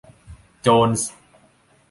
[0.61, 1.11] โจนส์